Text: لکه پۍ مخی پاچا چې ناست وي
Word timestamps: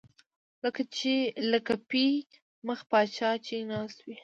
لکه 1.53 1.73
پۍ 1.89 2.09
مخی 2.67 2.85
پاچا 2.91 3.29
چې 3.45 3.55
ناست 3.71 3.99
وي 4.05 4.15